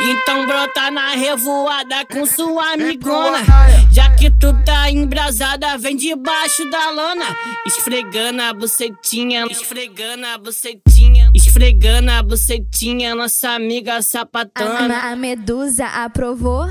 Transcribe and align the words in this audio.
Então 0.00 0.46
brota 0.46 0.90
na 0.90 1.10
revoada 1.14 2.04
com 2.06 2.26
sua 2.26 2.74
amigona. 2.74 3.38
Já 3.90 4.10
que 4.14 4.30
tu 4.30 4.52
tá 4.64 4.90
embrasada, 4.90 5.78
vem 5.78 5.96
debaixo 5.96 6.68
da 6.70 6.90
lona. 6.90 7.24
Esfregando 7.66 8.42
a 8.42 8.52
bucetinha, 8.52 9.46
esfregando 9.50 10.26
a 10.26 10.38
bucetinha, 10.38 11.30
esfregando 11.34 12.10
a 12.10 12.22
bucetinha, 12.22 13.14
nossa 13.14 13.50
amiga 13.50 14.02
sapatona. 14.02 14.96
A, 14.98 15.12
a 15.12 15.16
medusa 15.16 15.86
aprovou. 15.86 16.66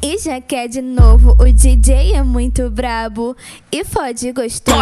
E 0.00 0.18
já 0.18 0.40
quer 0.40 0.68
de 0.68 0.80
novo, 0.80 1.36
o 1.40 1.52
DJ 1.52 2.14
é 2.14 2.22
muito 2.22 2.70
brabo 2.70 3.36
e 3.70 3.84
fode 3.84 4.32
gostoso. 4.32 4.78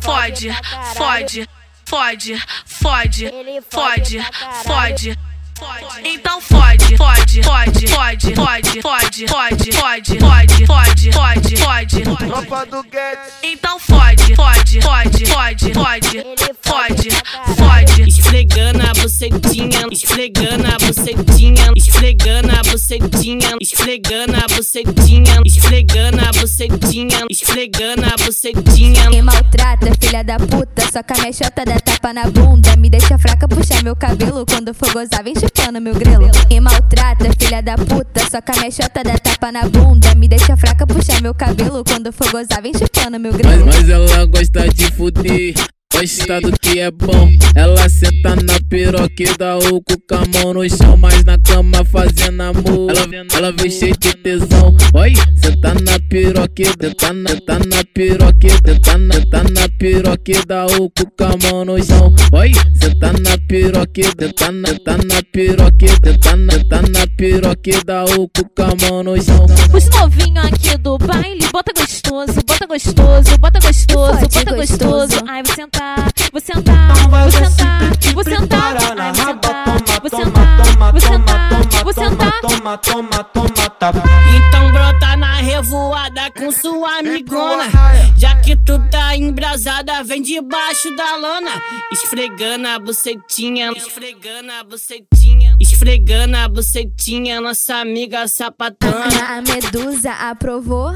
Fode, 0.00 0.50
fode, 0.52 0.52
fode, 0.96 1.48
fode, 1.86 2.42
fode, 2.66 3.30
fode, 3.70 4.18
fode. 4.64 5.33
Então 6.04 6.40
fode, 6.40 6.96
fode, 6.96 7.42
fode, 7.42 7.86
fode, 7.86 8.34
fode, 8.34 8.34
fode, 8.34 8.82
fode, 8.82 9.26
fode, 9.28 10.18
fode, 10.18 10.66
fode, 10.66 11.12
fode, 11.12 11.56
fode. 11.56 12.02
Tropa 12.02 12.66
do 12.66 12.82
Guedes. 12.82 13.34
Então 13.42 13.78
fode, 13.78 14.34
fode, 14.34 14.80
fode, 14.82 15.26
fode, 15.26 15.72
fode, 15.72 16.24
fode, 16.62 17.08
fode. 17.54 17.63
Esfregando 19.94 20.66
a 20.66 20.76
bucetinha, 20.84 21.70
esfregando 21.76 22.50
a 22.50 22.62
bucetinha, 22.68 23.56
esfregando 23.60 24.34
a 24.34 24.48
bucetinha, 24.52 25.40
esfregando 25.46 26.20
a 26.20 26.32
bucetinha, 26.32 27.26
esfregando 27.30 28.04
a 28.04 28.04
bucetinha, 28.04 28.04
esfregando 28.04 28.04
a 28.04 28.24
bucetinha. 28.24 29.10
Me 29.10 29.22
maltrata, 29.22 29.86
filha 30.00 30.24
da 30.24 30.36
puta, 30.36 30.82
só 30.92 31.00
com 31.00 31.14
a 31.14 31.32
chota 31.32 31.64
dá 31.64 31.78
tapa 31.78 32.12
na 32.12 32.28
bunda. 32.28 32.76
Me 32.76 32.90
deixa 32.90 33.16
fraca, 33.16 33.46
puxar 33.46 33.84
meu 33.84 33.94
cabelo. 33.94 34.44
Quando 34.44 34.74
for 34.74 34.92
gozar, 34.92 35.22
vem 35.22 35.34
chupando 35.36 35.80
meu 35.80 35.94
grelo. 35.94 36.28
Me 36.50 36.60
maltrata, 36.60 37.30
filha 37.38 37.62
da 37.62 37.76
puta, 37.76 38.20
só 38.28 38.42
com 38.42 38.66
a 38.66 38.70
chota 38.72 39.04
dá 39.04 39.16
tapa 39.16 39.52
na 39.52 39.68
bunda. 39.68 40.12
Me 40.16 40.26
deixa 40.26 40.56
fraca, 40.56 40.84
puxar 40.88 41.22
meu 41.22 41.34
cabelo. 41.34 41.84
Quando 41.84 42.12
for 42.12 42.28
gozar, 42.32 42.60
vem 42.60 42.72
chupando 42.72 43.20
meu 43.20 43.30
Mas, 43.32 43.40
grelo. 43.40 43.66
mas 43.66 43.88
ela 43.88 44.24
gosta 44.26 44.68
de 44.74 44.90
fuder. 44.90 45.54
Gosta 46.04 46.38
do 46.38 46.52
que 46.60 46.80
é 46.80 46.90
bom. 46.90 47.30
Ela 47.54 47.88
senta 47.88 48.36
na 48.36 48.60
piroca 48.68 49.08
e 49.22 49.38
dá 49.38 49.56
o 49.56 49.80
cu 49.80 49.98
com 50.06 50.16
a 50.16 50.24
mão 50.34 50.52
no 50.52 50.68
chão. 50.68 50.98
Mas 50.98 51.24
na 51.24 51.38
cama 51.38 51.82
fazendo 51.82 52.42
amor. 52.42 52.90
Ela, 52.90 53.26
ela 53.34 53.52
vem 53.52 53.70
cheia 53.70 53.94
de 53.98 54.14
tesão. 54.16 54.76
Oi, 54.92 55.14
senta 55.42 55.72
na 55.72 55.98
piroca 56.10 56.62
tá 56.98 57.10
na, 57.10 57.30
tá 57.40 57.58
na 57.58 57.82
piroca 57.94 58.48
tá 58.82 58.98
na, 58.98 59.14
tá 59.30 59.44
na 59.44 59.66
piroca 59.78 60.30
e 60.30 60.44
dá 60.46 60.66
o 60.66 60.90
cu 60.90 61.10
com 61.16 61.24
a 61.24 61.50
mão 61.50 61.64
no 61.64 61.82
chão. 61.82 62.14
Oi, 62.32 62.52
senta 62.78 63.12
na 63.14 63.38
piroca 63.48 64.32
tá 64.36 64.52
na, 64.52 64.74
tá 64.80 64.98
na 64.98 65.22
piroca 65.32 66.18
tá 66.20 66.36
na, 66.36 66.64
tá 66.64 66.82
na 66.82 67.06
piroca 67.16 67.70
e 67.70 67.82
dá 67.82 68.04
o 68.04 68.28
cu 68.28 68.44
com 68.54 68.62
a 68.62 68.90
mão 68.90 69.02
no 69.02 69.22
chão. 69.22 69.46
Os 69.74 69.88
novinhos 69.88 70.44
aqui 70.44 70.76
do 70.76 70.98
baile, 70.98 71.48
bota 71.50 71.72
gostoso, 71.72 71.93
gostoso, 72.74 73.38
bota 73.38 73.60
gostoso, 73.60 74.20
bota 74.20 74.54
gostoso. 74.56 75.24
Ai, 75.28 75.42
vou 75.44 75.54
sentar, 75.54 76.12
vou 76.32 76.40
sentar, 76.40 76.86
vou 77.08 77.30
sentar, 77.30 78.14
vou 78.14 78.24
sentar. 78.24 78.76
Ai, 78.98 79.12
vou 79.14 79.14
sentar, 79.14 79.76
toma, 79.76 80.00
vou 80.00 80.10
toma, 80.10 80.24
sentar, 80.24 80.62
toma, 80.64 80.92
vou 80.92 81.00
toma, 81.00 81.18
sentar, 81.18 81.50
toma, 81.50 81.82
vou 81.84 81.94
toma, 81.94 82.10
sentar. 82.10 82.40
toma, 82.40 82.78
toma, 82.78 83.24
toma, 83.24 83.70
tapa. 83.78 84.02
Então 84.36 84.72
brota 84.72 85.16
na 85.16 85.36
revoada 85.36 86.30
com 86.32 86.50
sua 86.50 86.98
amigona. 86.98 87.64
Já 88.18 88.34
que 88.40 88.56
tu 88.56 88.80
tá 88.90 89.16
embrasada, 89.16 90.02
vem 90.02 90.20
debaixo 90.20 90.94
da 90.96 91.16
lona. 91.16 91.62
Esfregando 91.92 92.66
a 92.66 92.78
bucetinha, 92.80 93.70
esfregando 93.76 94.50
a 94.50 94.64
bucetinha, 94.64 95.56
esfregando 95.60 96.36
a 96.36 96.48
bucetinha, 96.48 97.40
nossa 97.40 97.76
amiga 97.76 98.26
sapatona. 98.26 99.04
A 99.28 99.40
medusa 99.40 100.10
aprovou 100.10 100.92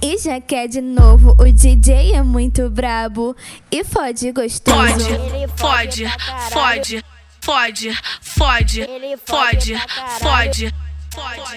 e 0.00 0.18
já 0.18 0.40
quer 0.40 0.68
de 0.68 0.80
novo. 0.80 1.36
O 1.38 1.52
DJ 1.52 2.12
é 2.12 2.22
muito 2.22 2.70
brabo 2.70 3.36
e 3.70 3.84
fode 3.84 4.30
gostoso. 4.32 4.78
Fode, 5.56 6.06
fode, 6.08 6.12
fode, 6.50 7.04
fode, 7.40 7.98
fode, 8.20 8.86
fode, 9.26 9.76
fode. 10.20 10.74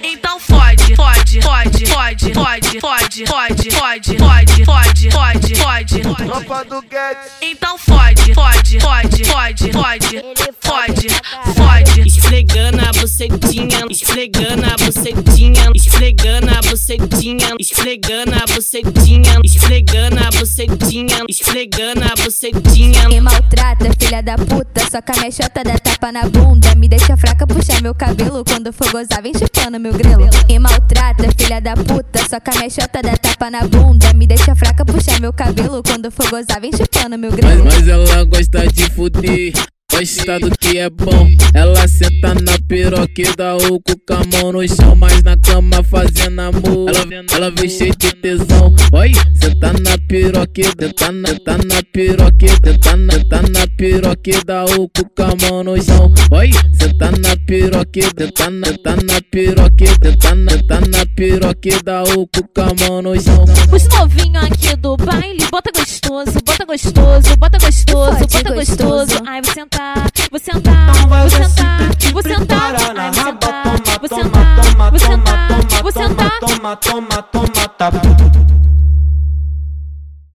Então 0.03 0.37
fode, 0.37 0.95
fode, 0.95 1.41
fode, 1.41 1.85
fode, 1.85 2.33
fode, 2.33 2.79
fode, 2.81 3.25
fode, 3.25 3.25
fode, 3.25 4.17
fode, 4.19 4.65
fode, 4.65 5.09
fode, 5.11 5.55
fode. 5.55 6.01
Tropa 6.01 6.65
do 6.65 6.81
Guedes. 6.81 7.31
Então 7.41 7.77
fode, 7.77 8.33
fode, 8.33 8.79
fode, 8.81 9.23
fode, 9.23 9.71
fode, 9.71 10.21
fode, 10.61 11.07
fode. 11.55 12.07
Esfregando 12.07 12.81
a 12.81 12.91
bucetinha, 12.99 13.85
esfregando 13.89 14.65
a 14.65 14.85
bucetinha, 14.85 15.71
esfregando 15.73 16.51
a 16.51 16.54
bucetinha, 16.75 17.55
esfregando 17.57 18.33
a 18.35 18.53
bucetinha, 18.53 19.39
esfregando 19.45 20.17
a 20.19 20.29
bucetinha, 20.37 21.23
esfregando 21.29 22.03
a 22.03 22.21
bucetinha. 22.21 23.07
Me 23.07 23.21
maltrata, 23.21 23.85
filha 23.97 24.21
da 24.21 24.35
puta, 24.35 24.81
só 24.91 25.01
com 25.01 25.13
a 25.13 25.19
minha 25.19 25.31
chota 25.31 25.63
dá 25.63 25.79
tapa 25.79 26.11
na 26.11 26.27
bunda. 26.27 26.75
Me 26.75 26.89
deixa 26.89 27.15
fraca, 27.15 27.47
puxar 27.47 27.81
meu 27.81 27.95
cabelo. 27.95 28.43
Quando 28.43 28.73
for 28.73 28.91
gozar, 28.91 29.21
vem 29.23 29.31
chupando 29.33 29.79
meu 29.79 29.93
grelo. 29.93 30.27
Me 30.49 30.59
maltrata, 30.59 31.23
filha 31.37 31.61
da 31.61 31.75
puta, 31.75 32.19
só 32.29 32.41
com 32.41 32.51
a 32.51 32.57
minha 32.57 32.69
chota 32.69 33.01
dá 33.01 33.15
tapa 33.15 33.49
na 33.49 33.65
bunda. 33.65 34.13
Me 34.13 34.27
deixa 34.27 34.53
fraca, 34.53 34.83
puxar 34.85 35.21
meu 35.21 35.31
cabelo. 35.31 35.81
Quando 35.81 36.11
for 36.11 36.29
gozar, 36.29 36.59
vem 36.59 36.71
chupando 36.73 37.17
meu 37.17 37.31
Mas, 37.31 37.39
grelo. 37.39 37.63
mas 37.63 37.87
ela 37.87 38.23
gosta 38.25 38.67
de 38.67 38.89
fuder. 38.89 39.53
Gosta 39.97 40.37
do 40.41 40.51
que 40.57 40.77
é 40.77 40.89
bom. 40.89 41.29
Ela 41.53 41.87
senta 41.87 42.35
na 42.35 42.59
piroca 42.67 43.13
e 43.17 43.33
dá 43.37 43.55
o 43.55 43.79
cu 43.79 43.97
com 44.05 44.13
a 44.13 44.41
mão 44.41 44.51
no 44.51 44.67
chão. 44.67 44.93
Mas 44.93 45.23
na 45.23 45.37
cama 45.37 45.81
fazendo 45.83 46.41
amor. 46.41 46.89
Ela, 46.89 47.25
ela 47.31 47.51
vem 47.51 47.69
cheia 47.69 47.93
de 47.97 48.13
tesão. 48.15 48.75
Oi, 48.91 49.13
senta 49.35 49.71
na 49.71 49.97
piroca 50.09 50.91
tá 50.97 51.13
na, 51.13 51.33
tá 51.39 51.57
na 51.57 51.81
piroca 51.93 52.45
tá 52.81 52.97
na, 52.97 53.23
tá 53.23 53.41
na 53.49 53.67
piroca 53.77 54.29
e 54.29 54.43
dá 54.43 54.65
o 54.65 54.89
cu 54.89 55.09
com 55.15 55.23
a 55.23 55.49
mão 55.49 55.63
no 55.63 55.81
chão. 55.81 56.13
Oi, 56.29 56.49
senta 56.77 57.11
na 57.11 57.37
piroca 57.47 58.31
tá 58.35 58.49
na, 58.49 58.67
tá 58.77 58.95
na 58.97 59.21
piroca 59.31 59.85
tá 60.19 60.35
na, 60.35 60.57
tá 60.63 60.81
na 60.81 61.05
piroca 61.15 61.69
e 61.69 61.83
dá 61.83 62.03
o 62.03 62.27
cu 62.27 62.43
com 62.53 62.61
a 62.61 62.73
mão 62.81 63.01
no 63.01 63.21
chão. 63.21 63.45
Os 63.71 63.87
novinhos 63.87 64.43
aqui 64.43 64.75
do 64.75 64.97
baile, 64.97 65.47
bota 65.49 65.71
gostoso, 65.73 66.33
bota 66.65 66.73
gostoso, 66.73 67.37
bota 67.37 67.57
gostoso, 67.59 68.19
bota 68.19 68.53
gostoso. 68.53 69.23
Ai, 69.27 69.41
vou 69.41 69.53
sentar, 69.53 69.95
vou 70.31 70.39
sentar, 70.39 70.89
Então 70.89 71.07
vai 71.07 71.21
vou 71.21 71.29
sentar, 71.29 71.79
vou 72.11 72.23
sentar. 72.23 72.73
prepara 72.73 72.93
na 72.93 73.03
Ai, 73.03 73.11
vou 73.11 73.23
raba, 73.23 73.45
sentar, 73.45 73.63
toma, 73.63 73.99
vou 73.99 74.09
toma, 74.09 74.23
sentar, 74.23 74.61
toma, 74.61 74.91
vou 74.91 74.99
toma, 74.99 75.15
sentar, 75.15 75.47
toma, 75.47 75.81
vou 75.81 75.93
toma, 75.93 76.07
sentar. 76.07 76.39
toma, 76.39 76.75
toma, 76.75 77.21
toma, 77.23 77.67
tapa. 77.69 78.34